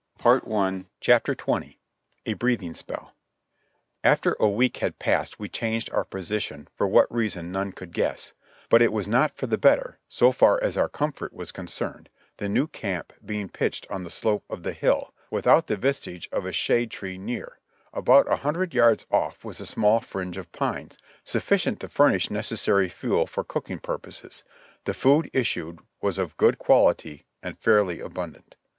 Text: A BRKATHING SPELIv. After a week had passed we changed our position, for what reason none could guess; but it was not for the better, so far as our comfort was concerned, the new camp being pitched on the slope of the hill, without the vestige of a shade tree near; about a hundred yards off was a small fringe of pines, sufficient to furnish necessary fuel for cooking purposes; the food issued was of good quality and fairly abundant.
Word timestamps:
A 0.19 0.23
BRKATHING 0.23 1.75
SPELIv. 2.73 3.07
After 4.03 4.35
a 4.39 4.49
week 4.49 4.77
had 4.77 4.97
passed 4.97 5.37
we 5.39 5.47
changed 5.47 5.91
our 5.91 6.03
position, 6.05 6.67
for 6.73 6.87
what 6.87 7.13
reason 7.13 7.51
none 7.51 7.71
could 7.71 7.93
guess; 7.93 8.33
but 8.69 8.81
it 8.81 8.91
was 8.91 9.07
not 9.07 9.37
for 9.37 9.45
the 9.45 9.59
better, 9.59 9.99
so 10.07 10.31
far 10.31 10.59
as 10.63 10.75
our 10.75 10.89
comfort 10.89 11.33
was 11.33 11.51
concerned, 11.51 12.09
the 12.37 12.49
new 12.49 12.65
camp 12.65 13.13
being 13.23 13.47
pitched 13.47 13.85
on 13.91 14.03
the 14.03 14.09
slope 14.09 14.43
of 14.49 14.63
the 14.63 14.73
hill, 14.73 15.13
without 15.29 15.67
the 15.67 15.77
vestige 15.77 16.27
of 16.31 16.47
a 16.47 16.51
shade 16.51 16.89
tree 16.89 17.19
near; 17.19 17.59
about 17.93 18.27
a 18.27 18.37
hundred 18.37 18.73
yards 18.73 19.05
off 19.11 19.45
was 19.45 19.61
a 19.61 19.67
small 19.67 19.99
fringe 19.99 20.35
of 20.35 20.51
pines, 20.51 20.97
sufficient 21.23 21.79
to 21.79 21.87
furnish 21.87 22.31
necessary 22.31 22.89
fuel 22.89 23.27
for 23.27 23.43
cooking 23.43 23.77
purposes; 23.77 24.41
the 24.85 24.95
food 24.95 25.29
issued 25.31 25.77
was 26.01 26.17
of 26.17 26.35
good 26.37 26.57
quality 26.57 27.27
and 27.43 27.59
fairly 27.59 27.99
abundant. 27.99 28.55